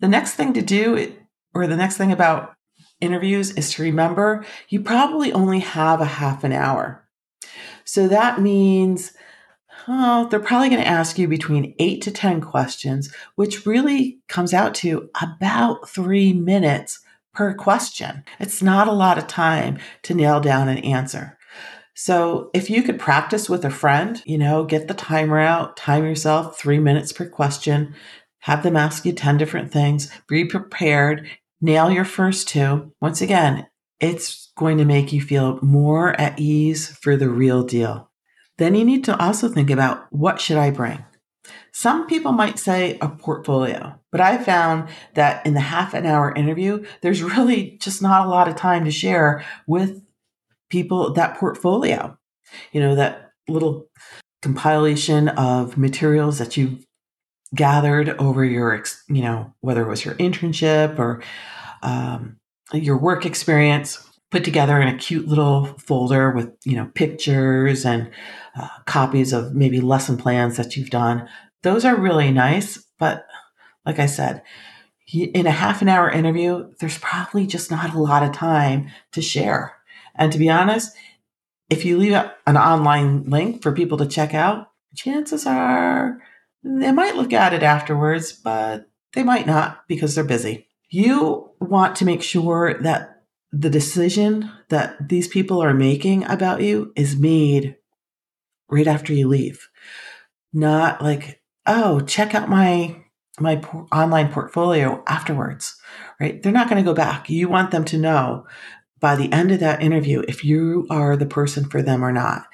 The 0.00 0.08
next 0.08 0.34
thing 0.34 0.52
to 0.54 0.62
do, 0.62 1.14
or 1.54 1.68
the 1.68 1.76
next 1.76 1.96
thing 1.96 2.10
about 2.10 2.54
interviews, 3.00 3.52
is 3.52 3.72
to 3.74 3.84
remember 3.84 4.44
you 4.68 4.80
probably 4.80 5.32
only 5.32 5.60
have 5.60 6.00
a 6.00 6.06
half 6.06 6.42
an 6.42 6.52
hour. 6.52 7.08
So 7.84 8.08
that 8.08 8.40
means 8.40 9.12
oh, 9.88 10.28
they're 10.28 10.40
probably 10.40 10.68
going 10.68 10.82
to 10.82 10.88
ask 10.88 11.18
you 11.18 11.28
between 11.28 11.74
eight 11.78 12.02
to 12.02 12.10
10 12.10 12.40
questions, 12.40 13.12
which 13.36 13.66
really 13.66 14.18
comes 14.28 14.54
out 14.54 14.74
to 14.76 15.10
about 15.20 15.88
three 15.88 16.32
minutes 16.32 17.00
per 17.32 17.54
question. 17.54 18.24
It's 18.38 18.62
not 18.62 18.88
a 18.88 18.92
lot 18.92 19.18
of 19.18 19.26
time 19.26 19.78
to 20.02 20.14
nail 20.14 20.40
down 20.40 20.68
an 20.68 20.78
answer. 20.78 21.38
So 21.94 22.50
if 22.52 22.70
you 22.70 22.82
could 22.82 22.98
practice 22.98 23.48
with 23.48 23.64
a 23.64 23.70
friend, 23.70 24.20
you 24.26 24.38
know, 24.38 24.64
get 24.64 24.88
the 24.88 24.94
timer 24.94 25.38
out, 25.38 25.76
time 25.76 26.04
yourself 26.04 26.58
three 26.58 26.78
minutes 26.78 27.12
per 27.12 27.28
question, 27.28 27.94
have 28.40 28.62
them 28.62 28.76
ask 28.76 29.04
you 29.04 29.12
10 29.12 29.38
different 29.38 29.72
things, 29.72 30.10
be 30.28 30.44
prepared, 30.44 31.28
nail 31.60 31.90
your 31.90 32.04
first 32.04 32.48
two. 32.48 32.92
Once 33.00 33.20
again, 33.20 33.66
it's 34.00 34.52
going 34.56 34.78
to 34.78 34.84
make 34.84 35.12
you 35.12 35.20
feel 35.20 35.58
more 35.62 36.18
at 36.20 36.38
ease 36.38 36.88
for 36.88 37.16
the 37.16 37.28
real 37.28 37.62
deal. 37.62 38.10
Then 38.58 38.74
you 38.74 38.84
need 38.84 39.04
to 39.04 39.18
also 39.18 39.48
think 39.48 39.70
about 39.70 40.06
what 40.10 40.40
should 40.40 40.56
I 40.56 40.70
bring? 40.70 41.04
Some 41.72 42.06
people 42.06 42.32
might 42.32 42.58
say 42.58 42.98
a 43.00 43.08
portfolio, 43.08 43.98
but 44.12 44.20
I 44.20 44.38
found 44.38 44.88
that 45.14 45.44
in 45.44 45.54
the 45.54 45.60
half 45.60 45.92
an 45.92 46.06
hour 46.06 46.32
interview, 46.32 46.84
there's 47.02 47.22
really 47.22 47.78
just 47.80 48.00
not 48.00 48.26
a 48.26 48.30
lot 48.30 48.48
of 48.48 48.56
time 48.56 48.84
to 48.84 48.90
share 48.90 49.44
with 49.66 50.02
people 50.70 51.12
that 51.14 51.36
portfolio. 51.36 52.16
You 52.72 52.80
know, 52.80 52.94
that 52.94 53.32
little 53.48 53.88
compilation 54.42 55.28
of 55.28 55.76
materials 55.76 56.38
that 56.38 56.56
you've 56.56 56.84
gathered 57.54 58.10
over 58.20 58.44
your, 58.44 58.82
you 59.08 59.22
know, 59.22 59.52
whether 59.60 59.82
it 59.82 59.88
was 59.88 60.04
your 60.04 60.14
internship 60.14 60.98
or 60.98 61.22
um, 61.82 62.36
your 62.72 62.96
work 62.96 63.26
experience 63.26 64.08
put 64.34 64.42
together 64.42 64.80
in 64.80 64.88
a 64.88 64.98
cute 64.98 65.28
little 65.28 65.64
folder 65.78 66.32
with 66.32 66.50
you 66.64 66.74
know 66.74 66.90
pictures 66.96 67.84
and 67.84 68.10
uh, 68.58 68.68
copies 68.84 69.32
of 69.32 69.54
maybe 69.54 69.80
lesson 69.80 70.16
plans 70.16 70.56
that 70.56 70.76
you've 70.76 70.90
done. 70.90 71.28
Those 71.62 71.84
are 71.84 71.94
really 71.94 72.32
nice 72.32 72.84
but 72.98 73.28
like 73.86 74.00
i 74.00 74.06
said 74.06 74.42
in 75.12 75.46
a 75.46 75.52
half 75.52 75.82
an 75.82 75.88
hour 75.88 76.10
interview 76.10 76.68
there's 76.80 76.98
probably 76.98 77.46
just 77.46 77.70
not 77.70 77.94
a 77.94 78.00
lot 78.00 78.24
of 78.24 78.32
time 78.32 78.90
to 79.12 79.22
share. 79.22 79.76
And 80.16 80.32
to 80.32 80.38
be 80.38 80.50
honest 80.50 80.96
if 81.70 81.84
you 81.84 81.96
leave 81.96 82.20
an 82.44 82.56
online 82.56 83.22
link 83.30 83.62
for 83.62 83.70
people 83.70 83.98
to 83.98 84.06
check 84.06 84.34
out 84.34 84.72
chances 84.96 85.46
are 85.46 86.20
they 86.64 86.90
might 86.90 87.14
look 87.14 87.32
at 87.32 87.54
it 87.54 87.62
afterwards 87.62 88.32
but 88.32 88.90
they 89.12 89.22
might 89.22 89.46
not 89.46 89.86
because 89.86 90.16
they're 90.16 90.24
busy. 90.24 90.66
You 90.90 91.50
want 91.60 91.94
to 91.96 92.04
make 92.04 92.24
sure 92.24 92.74
that 92.82 93.13
the 93.56 93.70
decision 93.70 94.50
that 94.68 95.08
these 95.08 95.28
people 95.28 95.62
are 95.62 95.74
making 95.74 96.24
about 96.24 96.60
you 96.60 96.92
is 96.96 97.16
made 97.16 97.76
right 98.68 98.88
after 98.88 99.12
you 99.12 99.28
leave. 99.28 99.68
Not 100.52 101.00
like, 101.00 101.40
oh, 101.66 102.00
check 102.00 102.34
out 102.34 102.48
my 102.48 103.00
my 103.40 103.60
online 103.90 104.30
portfolio 104.30 105.02
afterwards, 105.08 105.76
right? 106.20 106.40
They're 106.40 106.52
not 106.52 106.68
going 106.68 106.82
to 106.82 106.88
go 106.88 106.94
back. 106.94 107.28
You 107.28 107.48
want 107.48 107.72
them 107.72 107.84
to 107.86 107.98
know 107.98 108.46
by 109.00 109.16
the 109.16 109.32
end 109.32 109.50
of 109.50 109.58
that 109.58 109.82
interview 109.82 110.22
if 110.28 110.44
you 110.44 110.86
are 110.88 111.16
the 111.16 111.26
person 111.26 111.68
for 111.68 111.82
them 111.82 112.04
or 112.04 112.12
not. 112.12 112.44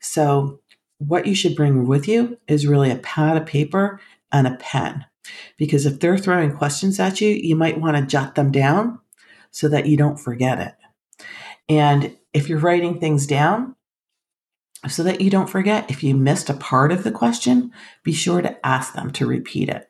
So, 0.00 0.60
what 0.98 1.26
you 1.26 1.34
should 1.34 1.56
bring 1.56 1.86
with 1.86 2.08
you 2.08 2.38
is 2.48 2.66
really 2.66 2.90
a 2.90 2.96
pad 2.96 3.36
of 3.36 3.46
paper 3.46 4.00
and 4.32 4.46
a 4.46 4.56
pen. 4.56 5.04
Because 5.56 5.86
if 5.86 6.00
they're 6.00 6.18
throwing 6.18 6.56
questions 6.56 6.98
at 6.98 7.20
you, 7.20 7.30
you 7.30 7.54
might 7.54 7.80
want 7.80 7.96
to 7.96 8.06
jot 8.06 8.34
them 8.34 8.50
down 8.50 8.98
so 9.50 9.68
that 9.68 9.86
you 9.86 9.96
don't 9.96 10.18
forget 10.18 10.58
it. 10.58 10.74
And 11.68 12.16
if 12.32 12.48
you're 12.48 12.58
writing 12.58 12.98
things 12.98 13.26
down, 13.26 13.74
so 14.88 15.02
that 15.02 15.20
you 15.20 15.28
don't 15.28 15.50
forget, 15.50 15.90
if 15.90 16.04
you 16.04 16.14
missed 16.14 16.48
a 16.48 16.54
part 16.54 16.92
of 16.92 17.02
the 17.02 17.10
question, 17.10 17.72
be 18.04 18.12
sure 18.12 18.40
to 18.40 18.64
ask 18.66 18.94
them 18.94 19.10
to 19.12 19.26
repeat 19.26 19.68
it. 19.68 19.88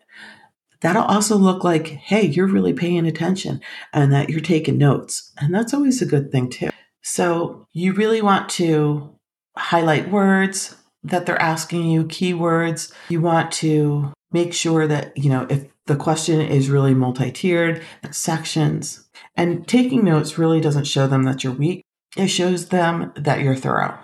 That'll 0.81 1.03
also 1.03 1.37
look 1.37 1.65
like, 1.65 1.89
hey, 1.89 2.25
you're 2.25 2.47
really 2.47 2.73
paying 2.73 3.07
attention 3.07 3.61
and 3.93 4.13
that 4.13 4.31
you're 4.31 4.41
taking 4.41 4.79
notes. 4.79 5.33
And 5.39 5.55
that's 5.55 5.75
always 5.75 6.01
a 6.01 6.07
good 6.07 6.31
thing, 6.31 6.49
too. 6.49 6.71
So 7.03 7.67
you 7.73 7.93
really 7.93 8.23
want 8.23 8.49
to 8.51 9.15
highlight 9.57 10.11
words 10.11 10.77
that 11.03 11.27
they're 11.27 11.41
asking 11.41 11.85
you, 11.85 12.05
keywords. 12.05 12.93
You 13.09 13.21
want 13.21 13.53
to 13.53 14.13
make 14.33 14.55
sure 14.55 14.87
that, 14.87 15.17
you 15.17 15.31
know, 15.31 15.47
if 15.51 15.67
the 15.87 15.97
question 15.97 16.41
is 16.41 16.71
really 16.71 16.95
multi 16.95 17.33
tiered, 17.33 17.83
sections, 18.11 19.08
and 19.39 19.67
taking 19.67 20.05
notes 20.05 20.37
really 20.37 20.61
doesn't 20.61 20.85
show 20.85 21.07
them 21.07 21.23
that 21.23 21.45
you're 21.45 21.53
weak, 21.53 21.85
it 22.17 22.27
shows 22.27 22.69
them 22.69 23.13
that 23.15 23.41
you're 23.41 23.55
thorough. 23.55 23.99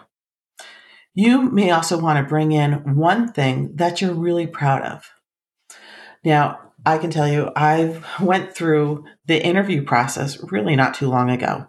You 1.13 1.51
may 1.51 1.71
also 1.71 2.01
want 2.01 2.19
to 2.19 2.29
bring 2.29 2.53
in 2.53 2.97
one 2.97 3.33
thing 3.33 3.75
that 3.77 4.01
you're 4.01 4.15
really 4.15 4.47
proud 4.47 4.83
of. 4.83 5.11
Now, 6.25 6.61
I 6.87 6.99
can 6.99 7.11
tell 7.11 7.29
you, 7.29 7.51
I 7.57 8.01
went 8.21 8.55
through 8.55 9.05
the 9.27 9.45
interview 9.45 9.83
process 9.83 10.43
really 10.51 10.77
not 10.77 10.95
too 10.95 11.09
long 11.09 11.31
ago. 11.31 11.67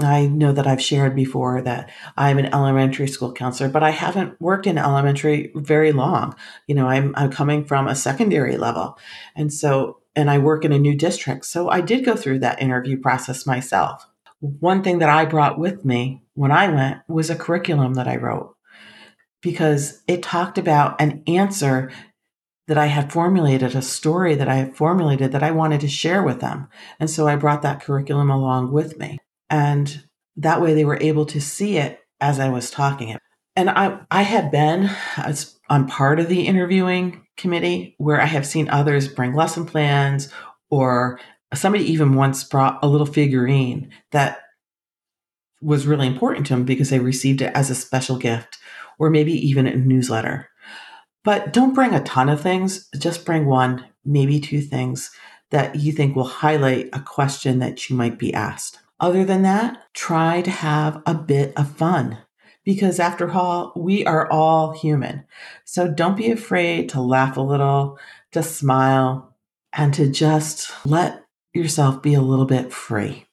I 0.00 0.26
know 0.26 0.52
that 0.52 0.66
I've 0.66 0.82
shared 0.82 1.14
before 1.14 1.60
that 1.62 1.90
I'm 2.16 2.38
an 2.38 2.46
elementary 2.46 3.06
school 3.06 3.32
counselor, 3.32 3.68
but 3.68 3.82
I 3.82 3.90
haven't 3.90 4.40
worked 4.40 4.66
in 4.66 4.78
elementary 4.78 5.52
very 5.54 5.92
long. 5.92 6.34
You 6.66 6.74
know, 6.74 6.88
I'm, 6.88 7.14
I'm 7.16 7.30
coming 7.30 7.64
from 7.64 7.86
a 7.86 7.94
secondary 7.94 8.56
level. 8.56 8.98
And 9.36 9.52
so, 9.52 9.99
and 10.20 10.30
I 10.30 10.38
work 10.38 10.64
in 10.64 10.72
a 10.72 10.78
new 10.78 10.94
district. 10.94 11.46
So 11.46 11.68
I 11.68 11.80
did 11.80 12.04
go 12.04 12.14
through 12.14 12.40
that 12.40 12.62
interview 12.62 13.00
process 13.00 13.46
myself. 13.46 14.06
One 14.40 14.82
thing 14.82 14.98
that 14.98 15.08
I 15.08 15.24
brought 15.24 15.58
with 15.58 15.84
me 15.84 16.22
when 16.34 16.52
I 16.52 16.68
went 16.68 16.98
was 17.08 17.30
a 17.30 17.36
curriculum 17.36 17.94
that 17.94 18.08
I 18.08 18.16
wrote 18.16 18.54
because 19.42 20.02
it 20.06 20.22
talked 20.22 20.58
about 20.58 21.00
an 21.00 21.22
answer 21.26 21.90
that 22.68 22.78
I 22.78 22.86
had 22.86 23.12
formulated, 23.12 23.74
a 23.74 23.82
story 23.82 24.34
that 24.36 24.48
I 24.48 24.54
had 24.54 24.76
formulated 24.76 25.32
that 25.32 25.42
I 25.42 25.50
wanted 25.50 25.80
to 25.80 25.88
share 25.88 26.22
with 26.22 26.40
them. 26.40 26.68
And 27.00 27.10
so 27.10 27.26
I 27.26 27.36
brought 27.36 27.62
that 27.62 27.82
curriculum 27.82 28.30
along 28.30 28.72
with 28.72 28.98
me. 28.98 29.18
And 29.48 30.04
that 30.36 30.62
way 30.62 30.74
they 30.74 30.84
were 30.84 30.98
able 31.00 31.26
to 31.26 31.40
see 31.40 31.78
it 31.78 32.00
as 32.20 32.38
I 32.38 32.48
was 32.48 32.70
talking 32.70 33.08
it. 33.08 33.20
And 33.56 33.68
I, 33.68 34.00
I 34.10 34.22
had 34.22 34.50
been 34.50 34.90
as, 35.16 35.58
on 35.70 35.86
part 35.86 36.18
of 36.18 36.28
the 36.28 36.46
interviewing 36.46 37.24
committee 37.36 37.94
where 37.98 38.20
I 38.20 38.26
have 38.26 38.44
seen 38.44 38.68
others 38.68 39.08
bring 39.08 39.34
lesson 39.34 39.64
plans 39.64 40.30
or 40.68 41.20
somebody 41.54 41.84
even 41.84 42.14
once 42.14 42.44
brought 42.44 42.80
a 42.82 42.88
little 42.88 43.06
figurine 43.06 43.90
that 44.10 44.40
was 45.62 45.86
really 45.86 46.06
important 46.06 46.46
to 46.46 46.54
them 46.54 46.64
because 46.64 46.90
they 46.90 46.98
received 46.98 47.40
it 47.40 47.52
as 47.54 47.70
a 47.70 47.74
special 47.74 48.16
gift 48.16 48.58
or 48.98 49.10
maybe 49.10 49.32
even 49.32 49.66
a 49.66 49.76
newsletter. 49.76 50.48
But 51.22 51.52
don't 51.52 51.74
bring 51.74 51.94
a 51.94 52.02
ton 52.02 52.28
of 52.28 52.40
things, 52.40 52.88
just 52.98 53.24
bring 53.24 53.46
one, 53.46 53.84
maybe 54.04 54.40
two 54.40 54.60
things 54.60 55.10
that 55.50 55.76
you 55.76 55.92
think 55.92 56.16
will 56.16 56.24
highlight 56.24 56.88
a 56.92 57.00
question 57.00 57.58
that 57.60 57.88
you 57.88 57.96
might 57.96 58.18
be 58.18 58.34
asked. 58.34 58.78
Other 58.98 59.24
than 59.24 59.42
that, 59.42 59.78
try 59.94 60.42
to 60.42 60.50
have 60.50 61.02
a 61.06 61.14
bit 61.14 61.52
of 61.56 61.70
fun 61.76 62.18
because 62.64 63.00
after 63.00 63.30
all, 63.30 63.72
we 63.76 64.04
are 64.04 64.30
all 64.30 64.72
human. 64.72 65.24
So 65.64 65.88
don't 65.88 66.16
be 66.16 66.30
afraid 66.30 66.88
to 66.90 67.00
laugh 67.00 67.36
a 67.36 67.40
little, 67.40 67.98
to 68.32 68.42
smile, 68.42 69.34
and 69.72 69.94
to 69.94 70.08
just 70.08 70.70
let 70.84 71.24
yourself 71.54 72.02
be 72.02 72.14
a 72.14 72.20
little 72.20 72.44
bit 72.44 72.72
free. 72.72 73.26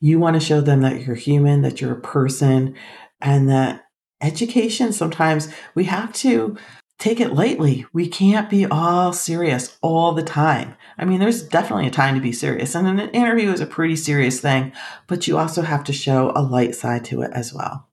You 0.00 0.18
want 0.18 0.34
to 0.34 0.46
show 0.46 0.60
them 0.60 0.82
that 0.82 1.06
you're 1.06 1.16
human, 1.16 1.62
that 1.62 1.80
you're 1.80 1.94
a 1.94 2.00
person, 2.00 2.74
and 3.20 3.48
that 3.48 3.86
education 4.20 4.92
sometimes 4.92 5.48
we 5.74 5.84
have 5.84 6.12
to 6.12 6.56
take 6.98 7.20
it 7.20 7.34
lightly. 7.34 7.86
We 7.92 8.08
can't 8.08 8.48
be 8.48 8.66
all 8.66 9.12
serious 9.12 9.76
all 9.82 10.12
the 10.12 10.22
time. 10.22 10.76
I 10.96 11.04
mean, 11.04 11.20
there's 11.20 11.42
definitely 11.42 11.86
a 11.86 11.90
time 11.90 12.14
to 12.14 12.20
be 12.20 12.32
serious, 12.32 12.74
and 12.74 12.86
an 12.86 13.10
interview 13.10 13.50
is 13.50 13.60
a 13.60 13.66
pretty 13.66 13.96
serious 13.96 14.40
thing, 14.40 14.72
but 15.06 15.26
you 15.26 15.38
also 15.38 15.62
have 15.62 15.84
to 15.84 15.92
show 15.92 16.32
a 16.34 16.42
light 16.42 16.74
side 16.74 17.04
to 17.06 17.22
it 17.22 17.30
as 17.32 17.52
well. 17.52 17.88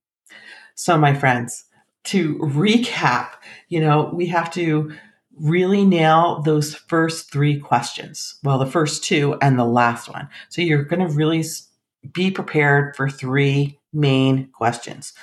So, 0.81 0.97
my 0.97 1.13
friends, 1.13 1.65
to 2.05 2.39
recap, 2.39 3.33
you 3.69 3.79
know, 3.79 4.09
we 4.15 4.25
have 4.25 4.51
to 4.53 4.91
really 5.39 5.85
nail 5.85 6.41
those 6.41 6.73
first 6.73 7.31
three 7.31 7.59
questions. 7.59 8.39
Well, 8.43 8.57
the 8.57 8.65
first 8.65 9.03
two 9.03 9.37
and 9.43 9.59
the 9.59 9.63
last 9.63 10.09
one. 10.09 10.27
So, 10.49 10.63
you're 10.63 10.83
going 10.83 11.07
to 11.07 11.15
really 11.15 11.45
be 12.11 12.31
prepared 12.31 12.95
for 12.95 13.11
three 13.11 13.77
main 13.93 14.47
questions. 14.53 15.13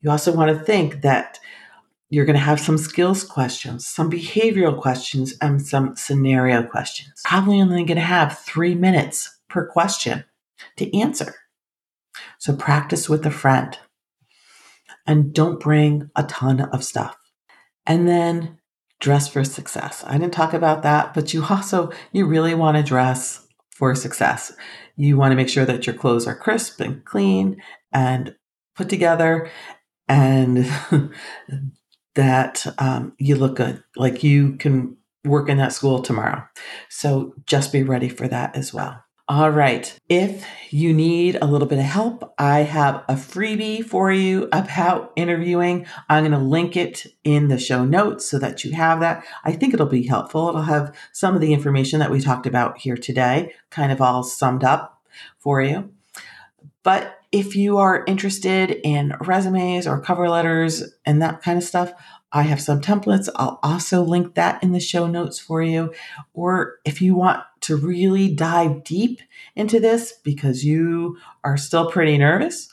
You 0.00 0.10
also 0.10 0.34
want 0.34 0.50
to 0.50 0.64
think 0.64 1.02
that 1.02 1.38
you're 2.08 2.24
going 2.24 2.38
to 2.38 2.40
have 2.40 2.58
some 2.58 2.78
skills 2.78 3.22
questions, 3.22 3.86
some 3.86 4.10
behavioral 4.10 4.80
questions, 4.80 5.34
and 5.42 5.60
some 5.60 5.94
scenario 5.94 6.62
questions. 6.62 7.20
Probably 7.22 7.60
only 7.60 7.84
going 7.84 7.96
to 7.96 8.00
have 8.00 8.38
three 8.38 8.74
minutes 8.74 9.38
per 9.50 9.66
question 9.66 10.24
to 10.78 10.98
answer. 10.98 11.34
So 12.38 12.56
practice 12.56 13.10
with 13.10 13.26
a 13.26 13.30
friend 13.30 13.76
and 15.06 15.32
don't 15.32 15.60
bring 15.60 16.10
a 16.16 16.24
ton 16.24 16.60
of 16.60 16.84
stuff. 16.84 17.16
And 17.86 18.08
then 18.08 18.58
dress 19.00 19.28
for 19.28 19.44
success. 19.44 20.04
I 20.06 20.12
didn't 20.16 20.32
talk 20.32 20.54
about 20.54 20.82
that, 20.84 21.12
but 21.12 21.34
you 21.34 21.44
also, 21.44 21.90
you 22.12 22.26
really 22.26 22.54
want 22.54 22.76
to 22.76 22.82
dress 22.82 23.46
for 23.70 23.94
success. 23.94 24.52
You 24.96 25.16
want 25.16 25.32
to 25.32 25.36
make 25.36 25.48
sure 25.48 25.64
that 25.64 25.86
your 25.86 25.96
clothes 25.96 26.26
are 26.26 26.36
crisp 26.36 26.80
and 26.80 27.04
clean 27.04 27.60
and 27.92 28.36
put 28.76 28.88
together 28.88 29.50
and 30.08 30.70
that 32.14 32.66
um, 32.78 33.14
you 33.18 33.34
look 33.34 33.56
good, 33.56 33.82
like 33.96 34.22
you 34.22 34.56
can 34.56 34.96
work 35.24 35.48
in 35.48 35.58
that 35.58 35.72
school 35.72 36.00
tomorrow. 36.00 36.44
So 36.88 37.34
just 37.46 37.72
be 37.72 37.82
ready 37.82 38.08
for 38.08 38.28
that 38.28 38.54
as 38.56 38.72
well. 38.72 39.02
All 39.28 39.50
right. 39.50 39.96
If 40.08 40.44
you 40.70 40.92
need 40.92 41.38
a 41.40 41.46
little 41.46 41.68
bit 41.68 41.78
of 41.78 41.84
help, 41.84 42.34
I 42.38 42.60
have 42.60 43.04
a 43.08 43.14
freebie 43.14 43.84
for 43.84 44.10
you 44.10 44.48
about 44.50 45.12
interviewing. 45.14 45.86
I'm 46.08 46.24
going 46.24 46.32
to 46.32 46.44
link 46.44 46.76
it 46.76 47.06
in 47.22 47.46
the 47.46 47.58
show 47.58 47.84
notes 47.84 48.28
so 48.28 48.40
that 48.40 48.64
you 48.64 48.72
have 48.72 48.98
that. 48.98 49.24
I 49.44 49.52
think 49.52 49.74
it'll 49.74 49.86
be 49.86 50.08
helpful. 50.08 50.48
It'll 50.48 50.62
have 50.62 50.94
some 51.12 51.36
of 51.36 51.40
the 51.40 51.52
information 51.52 52.00
that 52.00 52.10
we 52.10 52.20
talked 52.20 52.46
about 52.46 52.78
here 52.78 52.96
today, 52.96 53.54
kind 53.70 53.92
of 53.92 54.00
all 54.00 54.24
summed 54.24 54.64
up 54.64 55.00
for 55.38 55.62
you. 55.62 55.92
But 56.82 57.16
if 57.30 57.54
you 57.54 57.78
are 57.78 58.04
interested 58.08 58.80
in 58.82 59.14
resumes 59.20 59.86
or 59.86 60.00
cover 60.00 60.28
letters 60.28 60.82
and 61.06 61.22
that 61.22 61.42
kind 61.42 61.56
of 61.56 61.64
stuff, 61.64 61.92
I 62.32 62.42
have 62.42 62.60
some 62.60 62.80
templates. 62.80 63.28
I'll 63.36 63.58
also 63.62 64.02
link 64.02 64.34
that 64.34 64.62
in 64.62 64.72
the 64.72 64.80
show 64.80 65.06
notes 65.06 65.38
for 65.38 65.62
you. 65.62 65.92
Or 66.32 66.78
if 66.84 67.02
you 67.02 67.14
want 67.14 67.42
to 67.62 67.76
really 67.76 68.34
dive 68.34 68.84
deep 68.84 69.20
into 69.54 69.78
this 69.78 70.14
because 70.24 70.64
you 70.64 71.18
are 71.44 71.56
still 71.56 71.90
pretty 71.90 72.16
nervous, 72.16 72.72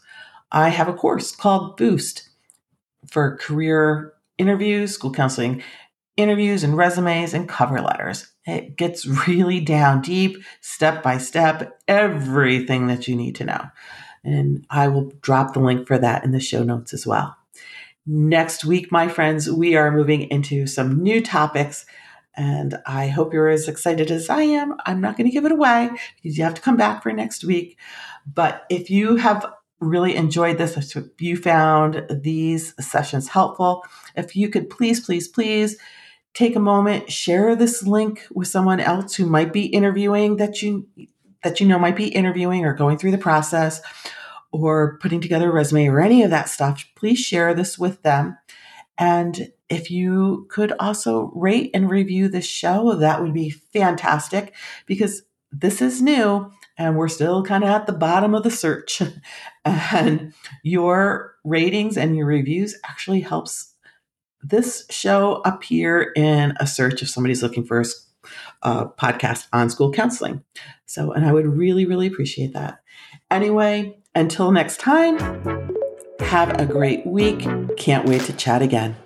I 0.51 0.69
have 0.69 0.87
a 0.87 0.93
course 0.93 1.35
called 1.35 1.77
Boost 1.77 2.29
for 3.05 3.37
career 3.37 4.13
interviews, 4.37 4.93
school 4.93 5.11
counseling 5.11 5.61
interviews, 6.15 6.63
and 6.63 6.77
resumes 6.77 7.33
and 7.33 7.47
cover 7.47 7.81
letters. 7.81 8.31
It 8.45 8.77
gets 8.77 9.05
really 9.27 9.59
down 9.59 10.01
deep, 10.01 10.37
step 10.61 11.03
by 11.03 11.17
step, 11.17 11.79
everything 11.87 12.87
that 12.87 13.07
you 13.07 13.15
need 13.15 13.35
to 13.35 13.45
know. 13.45 13.65
And 14.23 14.65
I 14.69 14.87
will 14.87 15.11
drop 15.21 15.53
the 15.53 15.59
link 15.59 15.87
for 15.87 15.97
that 15.97 16.23
in 16.23 16.31
the 16.31 16.39
show 16.39 16.63
notes 16.63 16.93
as 16.93 17.05
well. 17.05 17.35
Next 18.11 18.65
week, 18.65 18.91
my 18.91 19.07
friends, 19.07 19.51
we 19.51 19.75
are 19.75 19.91
moving 19.91 20.23
into 20.31 20.65
some 20.65 21.03
new 21.03 21.21
topics. 21.21 21.85
And 22.35 22.79
I 22.87 23.07
hope 23.07 23.33
you're 23.33 23.49
as 23.49 23.67
excited 23.67 24.09
as 24.09 24.31
I 24.31 24.41
am. 24.41 24.77
I'm 24.87 24.99
not 24.99 25.15
going 25.15 25.27
to 25.27 25.31
give 25.31 25.45
it 25.45 25.51
away 25.51 25.91
because 26.15 26.35
you 26.35 26.43
have 26.43 26.55
to 26.55 26.61
come 26.61 26.75
back 26.75 27.03
for 27.03 27.13
next 27.13 27.43
week. 27.43 27.77
But 28.25 28.65
if 28.67 28.89
you 28.89 29.17
have 29.17 29.45
really 29.79 30.15
enjoyed 30.15 30.57
this, 30.57 30.95
if 30.95 31.21
you 31.21 31.37
found 31.37 32.03
these 32.09 32.73
sessions 32.83 33.27
helpful, 33.27 33.85
if 34.15 34.35
you 34.35 34.49
could 34.49 34.71
please, 34.71 35.05
please, 35.05 35.27
please 35.27 35.77
take 36.33 36.55
a 36.55 36.59
moment, 36.59 37.11
share 37.11 37.55
this 37.55 37.83
link 37.83 38.25
with 38.31 38.47
someone 38.47 38.79
else 38.79 39.13
who 39.13 39.27
might 39.27 39.53
be 39.53 39.67
interviewing 39.67 40.37
that 40.37 40.63
you 40.63 40.87
that 41.43 41.61
you 41.61 41.67
know 41.67 41.77
might 41.77 41.95
be 41.95 42.07
interviewing 42.07 42.65
or 42.65 42.73
going 42.73 42.97
through 42.97 43.11
the 43.11 43.19
process 43.19 43.81
or 44.51 44.97
putting 44.99 45.21
together 45.21 45.49
a 45.49 45.53
resume 45.53 45.87
or 45.87 46.01
any 46.01 46.23
of 46.23 46.31
that 46.31 46.49
stuff, 46.49 46.85
please 46.95 47.19
share 47.19 47.53
this 47.53 47.77
with 47.77 48.01
them. 48.01 48.37
And 48.97 49.51
if 49.69 49.89
you 49.91 50.47
could 50.49 50.73
also 50.79 51.31
rate 51.35 51.71
and 51.73 51.89
review 51.89 52.27
this 52.27 52.45
show, 52.45 52.95
that 52.95 53.21
would 53.21 53.33
be 53.33 53.49
fantastic 53.49 54.53
because 54.85 55.21
this 55.51 55.81
is 55.81 56.01
new 56.01 56.51
and 56.77 56.95
we're 56.95 57.07
still 57.07 57.43
kind 57.43 57.63
of 57.63 57.69
at 57.69 57.87
the 57.87 57.93
bottom 57.93 58.33
of 58.33 58.43
the 58.43 58.51
search. 58.51 59.01
and 59.65 60.33
your 60.63 61.35
ratings 61.43 61.97
and 61.97 62.15
your 62.15 62.25
reviews 62.25 62.75
actually 62.85 63.21
helps 63.21 63.73
this 64.41 64.85
show 64.89 65.41
appear 65.45 66.13
in 66.15 66.53
a 66.59 66.67
search 66.67 67.01
if 67.01 67.09
somebody's 67.09 67.43
looking 67.43 67.65
for 67.65 67.83
a 68.61 68.85
podcast 68.85 69.47
on 69.53 69.69
school 69.69 69.91
counseling. 69.91 70.43
So, 70.85 71.11
and 71.11 71.25
I 71.25 71.33
would 71.33 71.45
really, 71.45 71.85
really 71.85 72.07
appreciate 72.07 72.53
that. 72.53 72.79
Anyway, 73.29 73.98
until 74.19 74.51
next 74.51 74.81
time, 74.81 75.17
have 76.19 76.59
a 76.59 76.65
great 76.65 77.05
week. 77.07 77.47
Can't 77.77 78.05
wait 78.05 78.21
to 78.23 78.33
chat 78.33 78.61
again. 78.61 78.97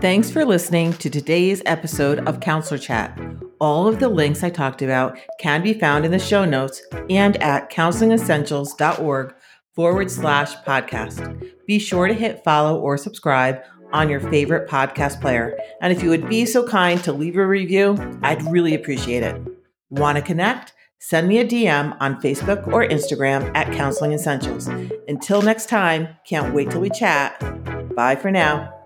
Thanks 0.00 0.30
for 0.30 0.44
listening 0.44 0.92
to 0.94 1.10
today's 1.10 1.62
episode 1.66 2.20
of 2.26 2.40
Counselor 2.40 2.78
Chat. 2.78 3.18
All 3.60 3.86
of 3.86 4.00
the 4.00 4.08
links 4.08 4.42
I 4.42 4.50
talked 4.50 4.82
about 4.82 5.18
can 5.38 5.62
be 5.62 5.74
found 5.74 6.04
in 6.04 6.10
the 6.10 6.18
show 6.18 6.44
notes 6.44 6.82
and 7.10 7.40
at 7.42 7.70
counselingessentials.org 7.70 9.34
forward 9.74 10.10
slash 10.10 10.56
podcast. 10.64 11.50
Be 11.66 11.78
sure 11.78 12.08
to 12.08 12.14
hit 12.14 12.42
follow 12.44 12.80
or 12.80 12.96
subscribe 12.96 13.62
on 13.92 14.08
your 14.08 14.20
favorite 14.20 14.68
podcast 14.68 15.20
player. 15.20 15.56
And 15.80 15.92
if 15.92 16.02
you 16.02 16.10
would 16.10 16.28
be 16.28 16.46
so 16.46 16.66
kind 16.66 17.02
to 17.04 17.12
leave 17.12 17.36
a 17.36 17.46
review, 17.46 17.96
I'd 18.22 18.42
really 18.50 18.74
appreciate 18.74 19.22
it. 19.22 19.40
Want 19.90 20.16
to 20.16 20.22
connect? 20.22 20.72
Send 20.98 21.26
me 21.26 21.38
a 21.38 21.44
DM 21.44 21.96
on 22.00 22.20
Facebook 22.20 22.66
or 22.68 22.86
Instagram 22.86 23.50
at 23.56 23.72
Counseling 23.72 24.12
Essentials. 24.12 24.68
Until 25.08 25.42
next 25.42 25.68
time, 25.68 26.08
can't 26.26 26.54
wait 26.54 26.70
till 26.70 26.80
we 26.80 26.90
chat. 26.90 27.38
Bye 27.96 28.16
for 28.16 28.30
now. 28.30 28.81